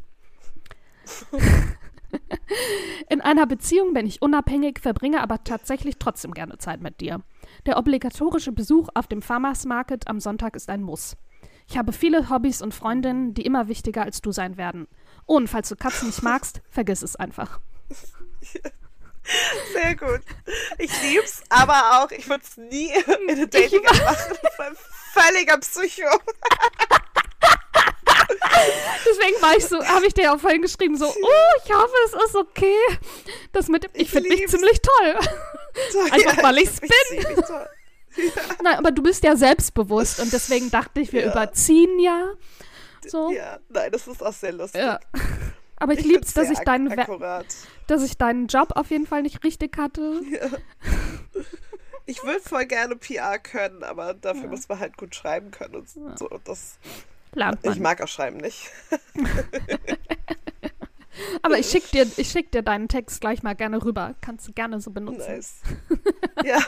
[3.09, 7.21] In einer Beziehung bin ich unabhängig, verbringe aber tatsächlich trotzdem gerne Zeit mit dir.
[7.65, 11.17] Der obligatorische Besuch auf dem Farmers Market am Sonntag ist ein Muss.
[11.67, 14.87] Ich habe viele Hobbys und Freundinnen, die immer wichtiger als du sein werden.
[15.25, 17.59] Und falls du Katzen nicht magst, vergiss es einfach.
[19.73, 20.21] Sehr gut.
[20.77, 22.91] Ich lieb's, aber auch, ich würde es nie
[23.27, 24.37] in eine dating machen.
[25.13, 26.07] Völliger Psycho.
[29.05, 32.13] Deswegen war ich so, habe ich dir auch vorhin geschrieben, so, oh, ich hoffe, es
[32.29, 32.75] ist okay.
[33.51, 35.15] Das mit ich Ich finde mich ziemlich toll.
[36.11, 37.67] Einfach, weil ich's Ich ziemlich toll.
[38.63, 41.31] Nein, aber du bist ja selbstbewusst und deswegen dachte ich, wir Ja.
[41.31, 42.31] überziehen ja.
[43.05, 43.31] So.
[43.31, 44.81] Ja, nein, das ist auch sehr lustig.
[44.81, 44.99] Ja.
[45.77, 46.93] Aber ich, Ich lieb's, dass ich, deinen,
[47.87, 50.21] dass ich deinen Job auf jeden Fall nicht richtig hatte.
[52.05, 55.89] Ich würde voll gerne PR können, aber dafür muss man halt gut schreiben können und
[55.89, 56.29] so.
[56.29, 56.77] Und das,
[57.63, 58.71] ich mag auch Schreiben nicht.
[61.41, 64.15] Aber ich schicke dir, schick dir deinen Text gleich mal gerne rüber.
[64.21, 65.33] Kannst du gerne so benutzen.
[65.33, 65.61] Nice.
[66.43, 66.59] ja.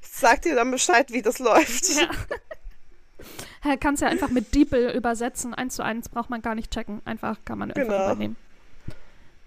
[0.00, 1.88] Ich sag dir dann Bescheid, wie das läuft.
[1.88, 2.08] Ja.
[3.80, 5.54] Kannst ja einfach mit DeepL übersetzen.
[5.54, 7.00] Eins zu eins braucht man gar nicht checken.
[7.04, 8.04] Einfach kann man einfach Genau.
[8.04, 8.36] übernehmen.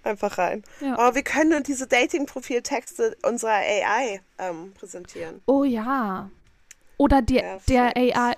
[0.04, 0.63] Einfach rein.
[0.80, 0.96] Ja.
[0.98, 5.42] Oh, wir können diese Dating-Profil-Texte unserer AI ähm, präsentieren.
[5.46, 6.30] Oh ja.
[6.98, 7.96] Oder dir, der.
[7.98, 8.36] AI,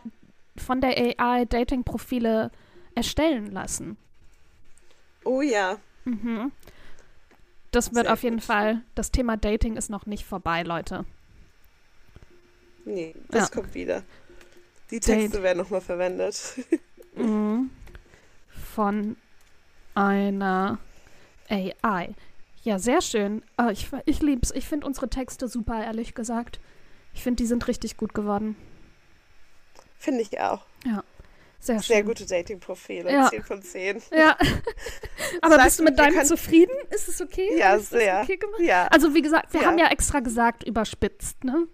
[0.57, 2.51] von der AI Dating-Profile
[2.95, 3.97] erstellen lassen.
[5.23, 5.77] Oh ja.
[6.05, 6.51] Mhm.
[7.71, 8.45] Das wird Sehr auf jeden gut.
[8.45, 11.05] Fall, das Thema Dating ist noch nicht vorbei, Leute.
[12.85, 13.55] Nee, das Ja.
[13.55, 14.03] kommt wieder.
[14.91, 15.03] Die Date.
[15.21, 16.41] Texte werden nochmal verwendet.
[17.15, 17.71] Mhm.
[18.75, 19.17] Von
[19.95, 20.77] einer
[21.49, 22.13] AI.
[22.63, 23.43] Ja, sehr schön.
[23.57, 24.51] Ah, ich ich liebe es.
[24.51, 26.59] Ich finde unsere Texte super, ehrlich gesagt.
[27.13, 28.55] Ich finde, die sind richtig gut geworden.
[29.97, 30.65] Finde ich auch.
[31.59, 31.95] Sehr schön.
[31.95, 33.11] Sehr gute Dating-Profile.
[33.11, 33.27] Ja.
[33.29, 34.01] 10 von 10.
[34.15, 34.37] Ja.
[35.41, 36.71] Aber Sag bist du mit deinem zufrieden?
[36.91, 37.57] Ist es okay?
[37.57, 38.21] Ja, Ist sehr.
[38.23, 38.61] Okay gemacht?
[38.61, 38.87] Ja.
[38.87, 39.67] Also, wie gesagt, wir Ja.
[39.67, 41.67] haben ja extra gesagt, überspitzt, ne?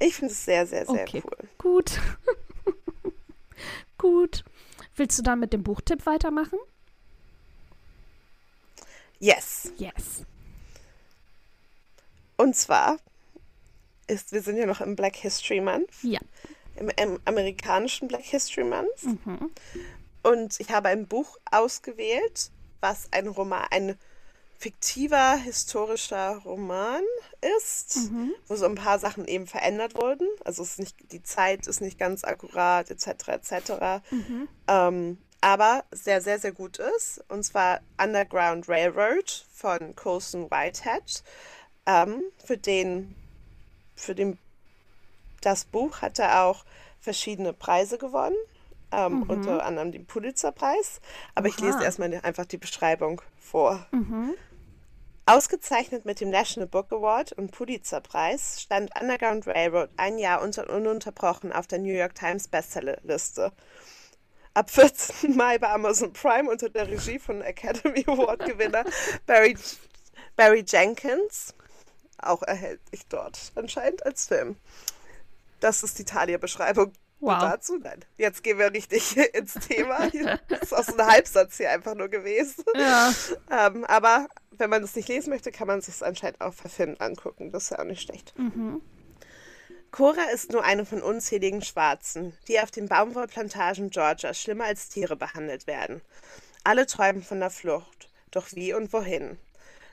[0.00, 1.22] Ich finde es sehr, sehr, sehr Okay.
[1.24, 1.48] cool.
[1.58, 2.00] Gut.
[3.98, 4.44] Gut.
[4.96, 6.58] Willst du dann mit dem Buchtipp weitermachen?
[9.18, 9.70] Yes.
[9.76, 10.24] Yes.
[12.38, 12.96] Und zwar
[14.06, 15.90] ist, wir sind ja noch im Black History Month.
[16.02, 16.20] Ja.
[16.76, 19.02] Im, im amerikanischen Black History Month.
[19.02, 19.50] Mhm.
[20.22, 23.98] Und ich habe ein Buch ausgewählt, was ein Roman, ein
[24.60, 27.02] fiktiver historischer Roman
[27.56, 28.34] ist, Mhm.
[28.46, 30.28] wo so ein paar Sachen eben verändert wurden.
[30.44, 33.28] Also es ist nicht, die Zeit ist nicht ganz akkurat, etc.
[33.28, 34.02] etc.
[34.10, 34.48] Mhm.
[34.68, 37.24] Ähm, aber sehr, sehr, sehr gut ist.
[37.28, 41.24] Und zwar Underground Railroad von Colson Whitehead.
[41.86, 43.16] Ähm, für den,
[43.96, 44.38] für den,
[45.40, 46.66] das Buch hat er auch
[47.00, 48.36] verschiedene Preise gewonnen.
[48.92, 49.22] Ähm, Mhm.
[49.30, 51.00] Unter anderem den Pulitzerpreis.
[51.34, 53.86] Aber ich lese erstmal einfach die Beschreibung vor.
[53.92, 54.34] Mhm.
[55.30, 61.52] Ausgezeichnet mit dem National Book Award und Pulitzerpreis stand Underground Railroad ein Jahr unter, ununterbrochen
[61.52, 63.52] auf der New York Times Bestsellerliste.
[64.54, 65.36] Ab 14.
[65.36, 68.84] Mai bei Amazon Prime unter der Regie von Academy Award Gewinner
[69.26, 69.56] Barry,
[70.34, 71.54] Barry Jenkins.
[72.18, 74.56] Auch erhältlich dort anscheinend als Film.
[75.60, 77.38] Das ist die Talia-Beschreibung Wow.
[77.40, 77.78] dazu.
[77.78, 80.10] Nein, jetzt gehen wir richtig ins Thema.
[80.48, 82.64] Das ist auch so ein Halbsatz hier einfach nur gewesen.
[82.74, 83.12] Ja.
[83.50, 87.00] Ähm, aber wenn man das nicht lesen möchte, kann man sich es anscheinend auch verfilmt
[87.00, 87.52] angucken.
[87.52, 88.32] Das ist ja auch nicht schlecht.
[88.38, 88.80] Mhm.
[89.90, 95.16] Cora ist nur eine von unzähligen Schwarzen, die auf den Baumwollplantagen Georgia schlimmer als Tiere
[95.16, 96.00] behandelt werden.
[96.62, 98.08] Alle träumen von der Flucht.
[98.30, 99.38] Doch wie und wohin?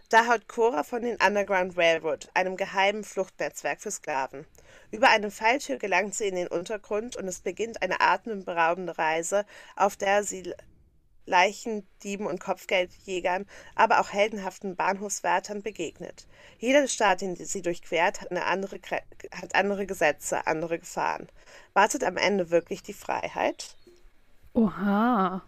[0.09, 4.45] Da hört Cora von den Underground Railroad, einem geheimen Fluchtnetzwerk für Sklaven.
[4.89, 9.97] Über eine Falltür gelangt sie in den Untergrund und es beginnt eine atemberaubende Reise, auf
[9.97, 10.53] der sie
[11.25, 16.25] Leichen, Dieben und Kopfgeldjägern, aber auch heldenhaften Bahnhofswärtern begegnet.
[16.57, 18.79] Jeder Staat, den sie durchquert, hat, andere,
[19.33, 21.27] hat andere Gesetze, andere Gefahren.
[21.73, 23.75] Wartet am Ende wirklich die Freiheit?
[24.53, 25.43] Oha.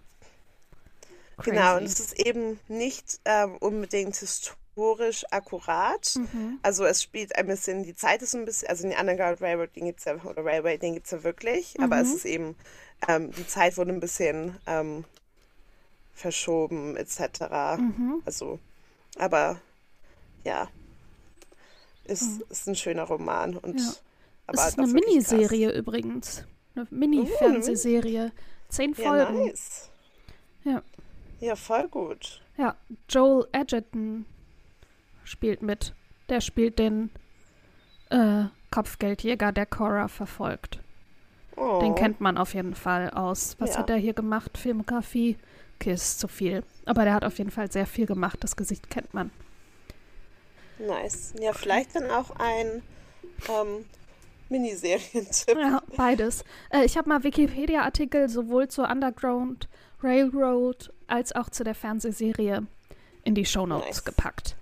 [1.44, 6.14] Genau, und es ist eben nicht ähm, unbedingt historisch akkurat.
[6.16, 6.60] Mhm.
[6.62, 9.86] Also es spielt ein bisschen, die Zeit ist ein bisschen, also den Underground Railroad, den
[9.86, 12.16] gibt's ja, oder Railway, den gibt's ja wirklich, aber es Mhm.
[12.16, 12.56] ist eben,
[13.08, 15.06] ähm, die Zeit wurde ein bisschen ähm,
[16.14, 17.78] verschoben, etc.
[17.78, 18.22] Mhm.
[18.26, 18.60] Also,
[19.18, 19.60] aber
[20.44, 20.70] ja,
[22.06, 23.80] ist, ist ein schöner Roman und Mhm.
[23.80, 23.94] Ja.
[24.48, 25.32] aber es ist eine wirklich krass.
[25.32, 26.44] Miniserie übrigens.
[26.76, 28.32] Eine Oh, Mini-Fernsehserie.
[28.70, 29.46] Zehn Ja, Folgen.
[29.46, 29.90] nice.
[30.64, 30.82] Ja.
[31.40, 32.42] Ja, voll gut.
[32.58, 32.76] Ja,
[33.10, 34.26] Joel Edgerton
[35.24, 35.94] spielt mit.
[36.28, 37.10] Der spielt den
[38.10, 40.80] äh, Kopfgeldjäger, der Cora verfolgt.
[41.56, 41.80] Oh.
[41.82, 43.56] Den kennt man auf jeden Fall aus.
[43.60, 43.80] Was Ja.
[43.80, 44.58] hat er hier gemacht?
[44.58, 45.38] Filmografie?
[45.86, 46.64] Ist zu viel.
[46.86, 48.40] Aber der hat auf jeden Fall sehr viel gemacht.
[48.42, 49.32] Das Gesicht kennt man.
[50.78, 51.34] Nice.
[51.40, 52.82] Ja, vielleicht dann auch ein
[53.48, 53.86] ähm,
[54.50, 55.58] Miniserientipp.
[55.58, 56.44] Ja, beides.
[56.70, 59.70] Äh, ich habe mal Wikipedia-Artikel sowohl zur Underground
[60.04, 62.66] Railroad als auch zu der Fernsehserie
[63.24, 64.04] in die Shownotes Nice.
[64.06, 64.56] gepackt.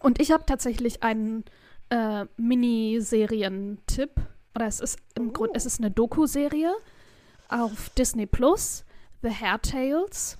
[0.00, 1.44] Und ich habe tatsächlich einen
[1.90, 4.10] äh, Miniserientipp.
[4.54, 5.32] Oder es ist im Oh.
[5.32, 6.72] Grunde, es ist eine Doku-Serie
[7.48, 8.84] auf Disney Plus,
[9.22, 10.38] The Hair Tales.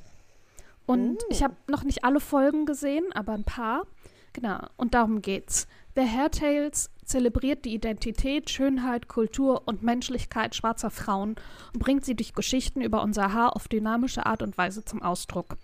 [0.86, 1.30] Und Mm.
[1.30, 3.86] ich habe noch nicht alle Folgen gesehen, aber ein paar.
[4.32, 5.66] Genau, und darum geht's.
[5.96, 11.36] The Hair Tales zelebriert die Identität, Schönheit, Kultur und Menschlichkeit schwarzer Frauen
[11.72, 15.56] und bringt sie durch Geschichten über unser Haar auf dynamische Art und Weise zum Ausdruck.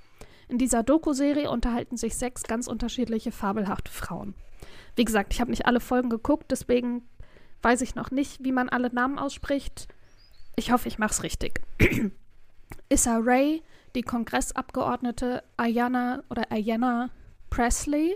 [0.49, 4.35] In dieser Doku-Serie unterhalten sich sechs ganz unterschiedliche fabelhafte Frauen.
[4.97, 7.03] Wie gesagt, ich habe nicht alle Folgen geguckt, deswegen
[7.63, 9.89] weiß ich noch nicht, wie man alle Namen ausspricht.
[10.57, 11.63] Ich hoffe, ich mache es richtig.
[12.89, 13.63] Issa Rae,
[13.95, 17.11] die Kongressabgeordnete Ayanna oder Ayanna
[17.49, 18.15] Presley,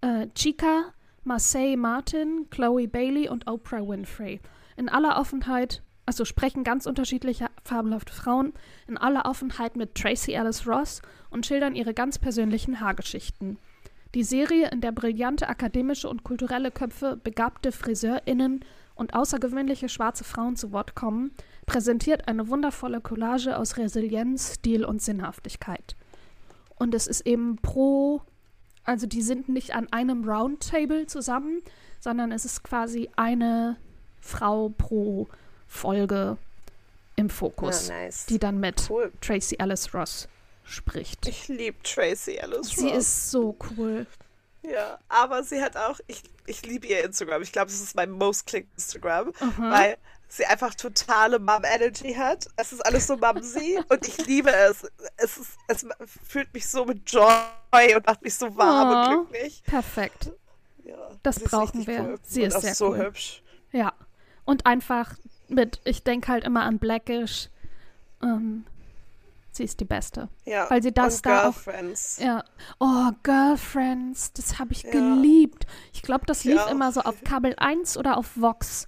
[0.00, 0.92] äh, Chica,
[1.24, 4.40] Marseille Martin, Chloe Bailey und Oprah Winfrey.
[4.76, 8.52] In aller Offenheit, also sprechen ganz unterschiedliche fabelhafte Frauen,
[8.88, 13.58] in aller Offenheit mit Tracy Ellis Ross und schildern ihre ganz persönlichen Haargeschichten.
[14.14, 18.64] Die Serie, in der brillante akademische und kulturelle Köpfe, begabte FriseurInnen
[18.96, 21.30] und außergewöhnliche schwarze Frauen zu Wort kommen,
[21.66, 25.94] präsentiert eine wundervolle Collage aus Resilienz, Stil und Sinnhaftigkeit.
[26.76, 28.22] Und es ist eben pro,
[28.90, 31.62] also die sind nicht an einem Roundtable zusammen,
[32.00, 33.76] sondern es ist quasi eine
[34.20, 35.28] Frau pro
[35.68, 36.36] Folge
[37.16, 38.26] im Fokus, Ja, nice.
[38.26, 39.12] die dann mit Cool.
[39.20, 40.28] Tracy Ellis Ross
[40.64, 41.26] spricht.
[41.28, 42.96] Ich liebe Tracy Ellis Sie Ross.
[42.98, 44.06] ist so cool.
[44.62, 47.42] Ja, aber sie hat auch, ich, ich liebe ihr Instagram.
[47.42, 49.70] Ich glaube, es ist mein most clicked Instagram, Aha.
[49.70, 49.96] weil
[50.36, 52.46] sie einfach totale Mom-Energy hat.
[52.56, 54.86] Es ist alles so mumsy und ich liebe es.
[55.16, 55.84] Es, ist, es
[56.26, 59.20] fühlt mich so mit Joy und macht mich so warm Oh.
[59.20, 59.62] und glücklich.
[59.64, 60.30] Perfekt.
[60.84, 62.00] Ja, Das brauchen wir.
[62.00, 62.18] Cool.
[62.22, 62.98] Sie und ist auch sehr so cool.
[63.06, 63.42] hübsch.
[63.72, 63.92] Ja.
[64.44, 65.14] Und einfach
[65.48, 67.48] mit, ich denke halt immer an Blackish.
[68.22, 68.64] Ähm,
[69.52, 70.28] sie ist die Beste.
[70.44, 70.68] Ja.
[70.70, 72.18] Weil sie das und da auch- Girlfriends.
[72.20, 72.44] Ja.
[72.78, 74.90] Oh, Girlfriends, das habe ich Ja.
[74.92, 75.66] geliebt.
[75.92, 76.70] Ich glaube, das lief auch.
[76.70, 78.86] immer so auf Kabel 1 oder auf Vox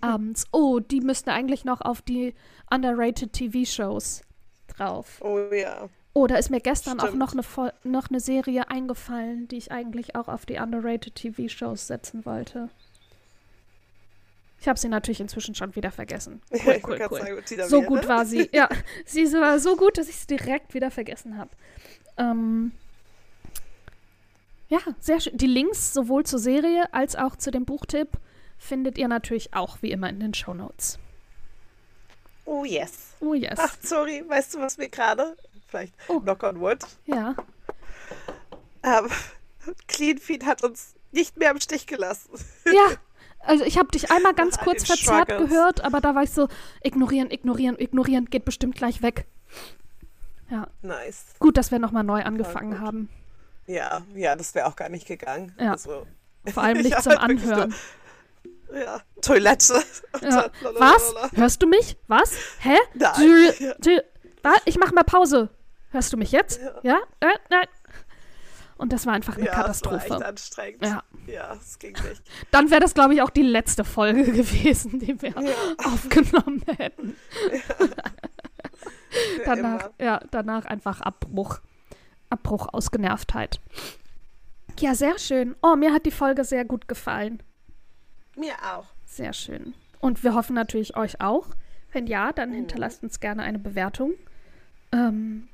[0.00, 0.46] abends.
[0.52, 2.34] Oh, die müssten eigentlich noch auf die
[2.70, 4.22] underrated TV-Shows
[4.68, 5.20] drauf.
[5.22, 5.88] Oh ja.
[6.14, 7.18] Oh, da ist mir gestern auch Stimmt.
[7.18, 12.26] noch eine, noch eine Serie eingefallen, die ich eigentlich auch auf die underrated TV-Shows setzen
[12.26, 12.70] wollte.
[14.60, 16.42] Ich habe sie natürlich inzwischen schon wieder vergessen.
[16.50, 17.68] Cool, cool, cool.
[17.68, 18.48] So gut war sie.
[18.52, 18.68] Ja,
[19.04, 21.50] sie war so gut, dass ich es direkt wieder vergessen habe.
[22.16, 22.72] Ähm,
[24.68, 25.36] ja, sehr schön.
[25.36, 28.18] Die Links sowohl zur Serie als auch zu dem Buchtipp
[28.58, 30.98] findet ihr natürlich auch wie immer in den Shownotes.
[32.44, 33.14] Oh yes.
[33.20, 33.58] Oh yes.
[33.58, 36.20] Ach, sorry, weißt du, was mir gerade, vielleicht Oh.
[36.20, 37.34] knock on wood, Ja.
[38.82, 39.08] ähm,
[39.86, 42.30] Clean Feed hat uns nicht mehr im Stich gelassen.
[42.66, 42.96] Ja.
[43.40, 45.48] Also ich habe dich einmal ganz kurz verzerrt Struggles.
[45.48, 46.48] gehört, aber da war ich so,
[46.82, 49.26] ignorieren, ignorieren, ignorieren, geht bestimmt gleich weg.
[50.50, 51.24] Ja, Nice.
[51.38, 53.08] gut, dass wir nochmal neu angefangen haben.
[53.66, 55.54] Ja, ja, das wäre auch gar nicht gegangen.
[55.58, 55.70] Ja.
[55.72, 56.06] Also,
[56.52, 57.74] Vor allem nicht zum wirklich nur- Anhören.
[58.74, 59.82] Ja, Toilette.
[60.22, 60.50] Ja.
[60.78, 61.14] Was?
[61.34, 61.96] Hörst du mich?
[62.06, 62.36] Was?
[62.60, 62.76] Hä?
[62.94, 63.52] Nein.
[63.82, 64.54] Ja.
[64.64, 65.50] Ich mach mal Pause.
[65.90, 66.60] Hörst du mich jetzt?
[66.82, 66.98] Ja?
[67.20, 67.66] Äh, nein.
[68.76, 70.24] Und das war einfach eine Ja, es war echt Katastrophe.
[70.26, 70.84] anstrengend.
[70.84, 71.02] Ja.
[71.26, 72.22] Ja, es ging nicht.
[72.52, 75.56] Dann wäre das, glaube ich, auch die letzte Folge gewesen, die wir Ja.
[75.84, 77.16] aufgenommen hätten.
[79.44, 81.58] Danach, ja, danach einfach Abbruch.
[82.30, 83.60] Abbruch aus Genervtheit.
[84.78, 85.56] Ja, sehr schön.
[85.62, 87.42] Oh, mir hat die Folge sehr gut gefallen.
[88.38, 88.86] Mir auch.
[89.04, 89.74] Sehr schön.
[90.00, 91.48] Und wir hoffen natürlich euch auch.
[91.92, 92.54] Wenn ja, dann Mhm.
[92.54, 94.12] hinterlasst uns gerne eine Bewertung.
[94.92, 95.48] Ähm,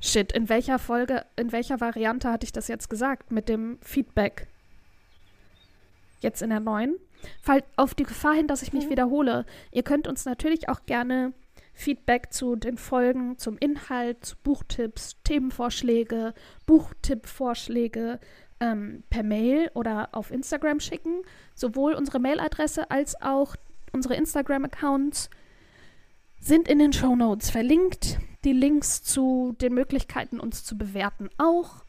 [0.00, 3.30] shit, in welcher Folge, in welcher Variante hatte ich das jetzt gesagt?
[3.30, 4.46] Mit dem Feedback.
[6.20, 6.96] Jetzt in der neuen.
[7.40, 8.90] Fall auf die Gefahr hin, dass ich mich Mhm.
[8.90, 9.46] wiederhole.
[9.70, 11.32] Ihr könnt uns natürlich auch gerne
[11.74, 16.34] Feedback zu den Folgen, zum Inhalt, zu Buchtipps, Themenvorschläge,
[16.66, 18.18] Buchtippvorschläge
[18.62, 21.22] ähm, per Mail oder auf Instagram schicken.
[21.54, 23.56] Sowohl unsere Mailadresse als auch
[23.92, 25.28] unsere Instagram-Accounts
[26.38, 28.18] sind in den Shownotes verlinkt.
[28.44, 31.84] Die Links zu den Möglichkeiten, uns zu bewerten, auch.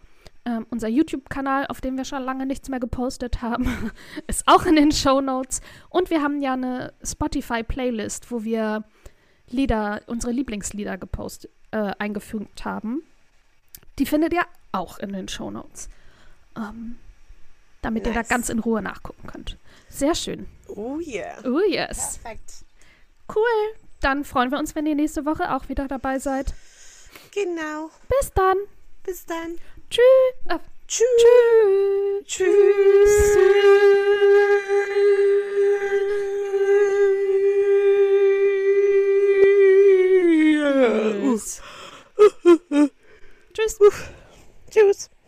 [0.45, 3.91] Ähm, unser YouTube-Kanal, auf dem wir schon lange nichts mehr gepostet haben,
[4.27, 5.61] ist auch in den Shownotes.
[5.89, 8.83] Und wir haben ja eine Spotify-Playlist, wo wir
[9.47, 13.03] Lieder, unsere Lieblingslieder gepostet, äh, eingefügt haben.
[13.99, 15.89] Die findet ihr auch in den Shownotes.
[16.57, 16.97] Ähm,
[17.81, 18.29] damit ihr da Nice.
[18.29, 19.57] ganz in Ruhe nachgucken könnt.
[19.89, 20.47] Sehr schön.
[20.67, 21.37] Oh yeah.
[21.45, 22.19] Oh yes.
[22.19, 22.65] Perfekt.
[23.33, 23.43] Cool.
[24.01, 26.53] Dann freuen wir uns, wenn ihr nächste Woche auch wieder dabei seid.
[27.33, 27.89] Genau.
[28.19, 28.57] Bis dann.
[29.03, 29.57] Bis dann.
[29.89, 30.03] Tschüss.
[30.49, 31.07] Äh, Tschüss.
[32.25, 33.37] tschüss.
[41.33, 41.61] Tschüss.
[43.53, 43.91] Tschüss.
[44.71, 45.09] Tschüss.